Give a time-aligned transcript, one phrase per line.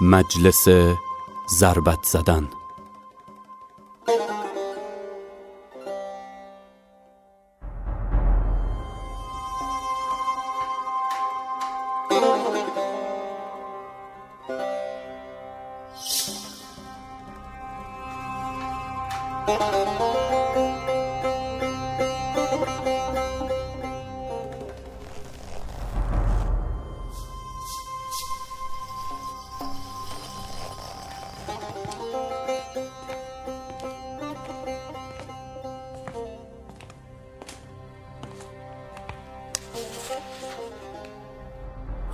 [0.00, 0.68] مجلس
[1.50, 2.48] ضربت زدن.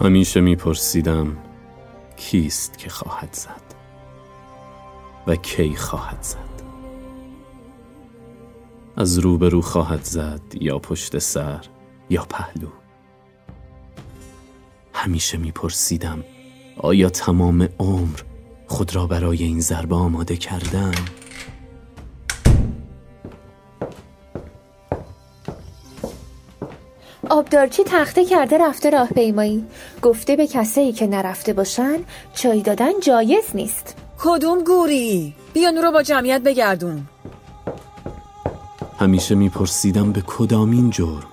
[0.06, 1.36] همیشه میپرسیدم
[2.16, 3.62] کیست که خواهد زد
[5.26, 6.62] و کی خواهد زد
[8.96, 11.64] از روبرو خواهد زد یا پشت سر
[12.10, 12.68] یا پهلو
[14.92, 16.24] همیشه میپرسیدم
[16.76, 18.20] آیا تمام عمر
[18.66, 20.94] خود را برای این ضربه آماده کردم؟
[27.36, 29.64] آبدارچی تخته کرده رفته راه پیمایی
[30.02, 31.98] گفته به کسایی که نرفته باشن
[32.34, 33.96] چای دادن جایز نیست.
[34.18, 37.06] کدوم گوری؟ بیا رو با جمعیت بگردون.
[38.98, 41.26] همیشه میپرسیدم به کدامین جرم؟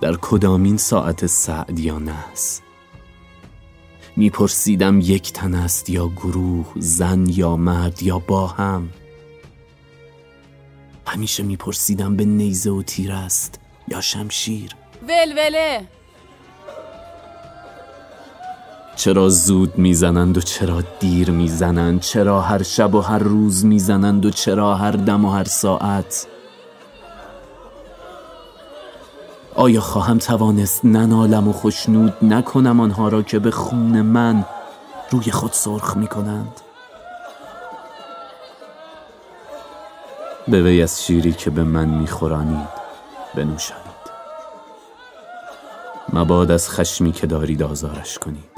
[0.00, 2.60] در کدامین ساعت سعد یا نس
[4.16, 8.88] میپرسیدم یک تن است یا گروه زن یا مرد یا با هم؟
[11.06, 13.61] همیشه میپرسیدم به نیزه و تیر است.
[13.88, 14.70] یا شمشیر؟
[15.02, 15.86] ولوله
[18.96, 24.30] چرا زود می‌زنند و چرا دیر می‌زنند؟ چرا هر شب و هر روز می‌زنند و
[24.30, 26.26] چرا هر دم و هر ساعت؟
[29.54, 34.44] آیا خواهم توانست ننالم و خشنود نکنم آنها را که به خون من
[35.10, 36.60] روی خود سرخ می‌کنند؟
[40.48, 42.81] به وی از شیری که به من میخورانید.
[43.34, 44.02] بنوشانید.
[46.12, 48.52] مباد از خشمی که دارید آزارش کنید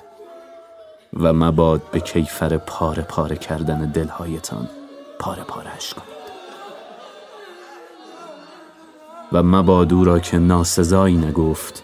[1.20, 4.68] و مباد به کیفر پاره پاره کردن دلهایتان
[5.18, 6.14] پاره پارهش کنید.
[9.32, 11.82] و مباد او را که ناسزایی نگفت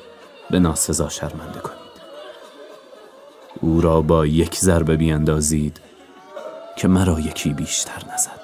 [0.51, 1.81] به ناسزا شرمنده کنید.
[3.61, 5.81] او را با یک ضربه بیاندازید
[6.77, 8.40] که مرا یکی بیشتر نزد.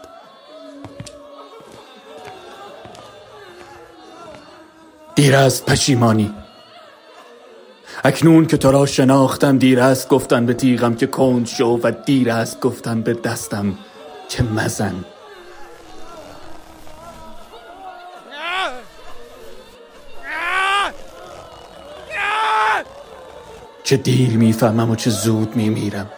[5.26, 6.34] دیر است پشیمانی.
[8.04, 12.30] اکنون که تو را شناختم دیر است گفتن به تیغم که کند شو و دیر
[12.30, 13.78] است گفتن به دستم
[14.28, 15.04] که مزن.
[23.84, 26.10] چه دیر می‌فهمم و چه زود میمیرم.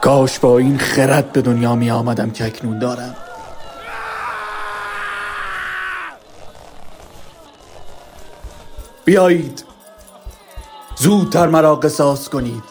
[0.00, 3.16] کاش با این خرد به دنیا می آمدم که اکنون دارم.
[9.08, 9.64] بیایید.
[10.96, 12.62] زودتر مرا قصاص کنید.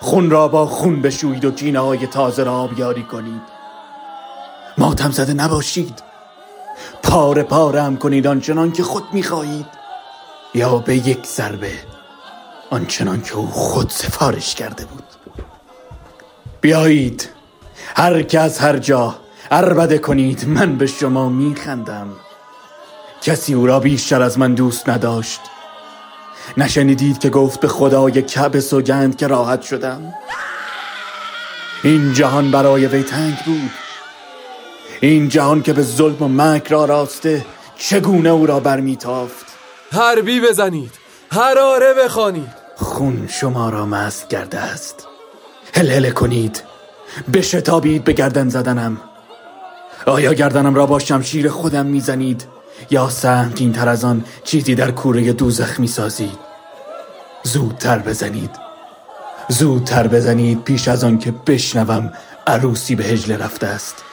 [0.00, 3.42] خون را با خون بشویید و کینه های تازه را آبیاری کنید.
[4.78, 6.02] ماتم زده نباشید.
[7.02, 9.66] پاره پاره هم کنید آنچنان که خود می‌خواهید.
[10.54, 11.72] یا به یک ضربه
[12.70, 15.04] آنچنان که او خود سفارش کرده بود.
[16.60, 17.28] بیایید.
[17.96, 19.14] هر کس هر جا
[19.50, 22.08] اربده کنید من به شما میخندم.
[23.22, 25.40] کسی او را بیشتر از من دوست نداشت.
[26.56, 30.14] نشنیدید که گفت به خدای کعبه سوگند که راحت شدم.
[31.84, 33.70] این جهان برای وی تنگ بود.
[35.00, 37.46] این جهان که به ظلم و مکر را راسته
[37.78, 39.46] چگونه او را برمیتافت؟
[39.92, 40.92] حربی بزنید.
[41.30, 42.52] حراره بخوانید.
[42.76, 45.06] خون شما را مست کرده است.
[45.74, 46.62] هل کنید.
[47.34, 49.00] بشتابید به گردن زدنم.
[50.06, 52.44] آیا گردنم را با شمشیر خودم می‌زنید؟
[52.90, 56.38] یا سهمگین تر از آن چیزی در کوره دوزخ می سازید
[57.42, 58.50] زودتر بزنید.
[59.48, 62.12] زودتر بزنید پیش از آن که بشنوم
[62.46, 64.04] عروسی به هجله رفته است.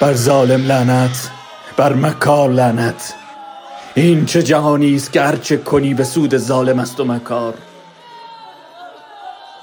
[0.00, 1.30] بر ظالم لعنت
[1.76, 3.14] بر مکار لعنت.
[3.94, 7.54] این چه جهانی است که هرچه کنی به سود ظالم است و مکار؟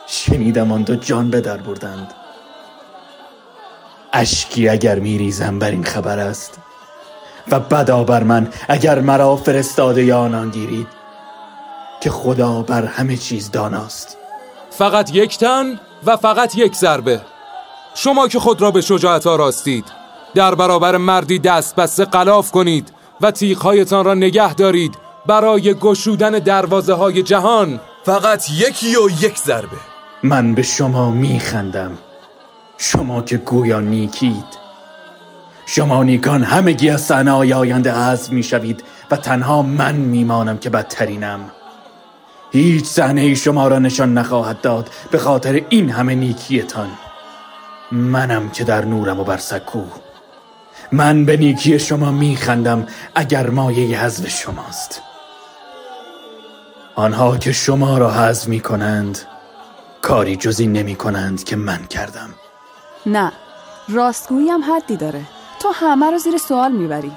[0.08, 2.14] شنیدم آن دو جان به در بردند.
[4.16, 6.60] اشکی اگر میریزم بر این خبر است.
[7.52, 10.88] و بدا بر من اگر مرا فرستاده یا آنان گیرید
[12.02, 14.18] که خدا بر همه چیز داناست.
[14.70, 17.22] فقط یک تن و فقط یک ضربه.
[17.96, 19.86] شما که خود را به شجاعت راستید
[20.36, 22.92] در برابر مردی دست بسته قلاف کنید
[23.22, 27.80] و تیغهایتان را نگه دارید برای گشودن دروازه های جهان.
[28.06, 29.78] فقط یکی و یک ضربه.
[30.24, 31.98] من به شما میخندم.
[32.78, 34.66] شما که گویا نیکید
[35.66, 41.40] شما نیکان همگی از صحنه آینده عزم می‌شوید و تنها من میمانم که بدترینم.
[42.52, 46.90] هیچ صحنه شما را نشان نخواهد داد به خاطر این همه نیکیتان.
[47.92, 49.40] منم که در نورم و بر
[50.92, 55.02] من به نیکی شما میخندم اگر مایه حذف شماست.
[56.96, 59.20] آنها که شما را حذف می کنند
[60.02, 62.30] کاری جزی نمی کنند که من کردم.
[63.06, 63.32] نه
[63.90, 65.22] راستگویی هم حدی داره.
[65.60, 67.12] تو همه رو زیر سوال می‌بری.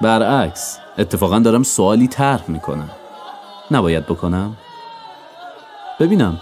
[0.00, 2.90] برعکس اتفاقا دارم سوالی طرح می‌کنم.
[3.70, 4.56] نباید بکنم؟
[6.00, 6.40] ببینم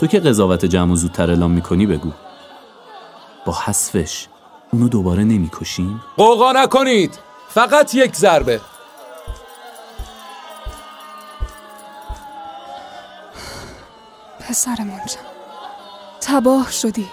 [0.00, 2.10] تو که قضاوت جمع و زودتر اعلام می‌کنی بگو.
[3.46, 4.28] با حذفش
[4.72, 7.18] اونو دوباره نمی‌کشیم؟ قوقا نکنید!
[7.48, 8.60] فقط یک ضربه.
[14.40, 15.24] پسرمون جان
[16.20, 17.06] تباه شدی.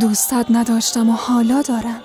[0.00, 2.02] دوستت نداشتم و حالا دارم.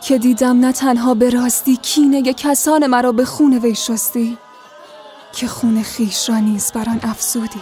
[0.00, 4.38] که دیدم نه تنها به راستی کینه کسان مرا به خون وی شستی
[5.32, 7.60] که خون خیش را نیز بر آن افزودی.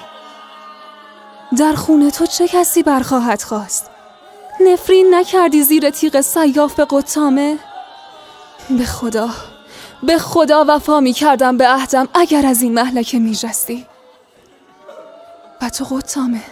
[1.58, 3.90] در خون تو چه کسی برخواهد خواست؟
[4.60, 7.58] نفرین نکردی زیر تیغ سیاف به قطامه؟
[8.70, 9.30] به خدا
[10.02, 13.86] به خدا وفا می کردم به عهدم اگر از این محلکه می جستی.
[15.62, 16.42] و تو قطامه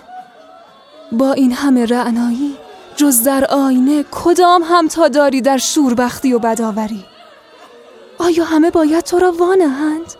[1.12, 2.56] با این همه رعنایی
[2.96, 7.04] جز در آینه کدام هم تا داری در شوربختی و بداوری
[8.18, 10.14] آیا همه باید تو را وانهند؟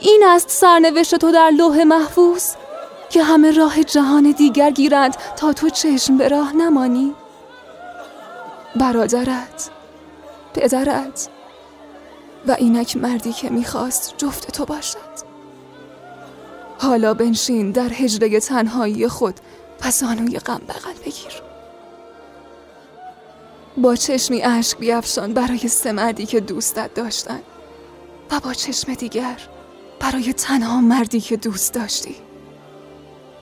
[0.00, 2.44] این است سرنوشت تو در لوح محفوظ
[3.10, 7.14] که همه راه جهان دیگر گیرند تا تو چشم به راه نمانی.
[8.76, 9.70] برادرت
[10.54, 11.28] پدرت
[12.46, 15.32] و اینک مردی که می‌خواست جفت تو باشد.
[16.78, 19.34] حالا بنشین در هجره تنهایی خود
[19.80, 21.51] پس آنوی غم بغل بگیر.
[23.76, 27.40] با چشمی اشک بیافشان برای سه مردی که دوستت داشتن
[28.30, 29.40] و با چشم دیگر
[30.00, 32.14] برای تنها مردی که دوست داشتی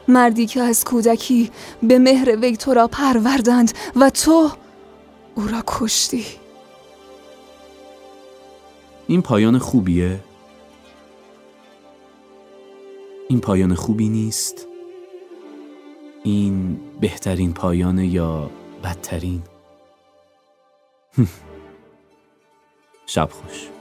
[0.08, 1.50] مردی که از کودکی
[1.82, 4.50] به مهر وی تو را پروردند و تو
[5.34, 6.26] او را کشتی
[9.08, 10.20] این پایان خوبیه؟
[13.28, 14.66] این پایان خوبی نیست؟
[16.22, 18.50] این بهترین پایان یا
[18.84, 19.42] بدترین؟
[23.06, 23.79] شب خوش.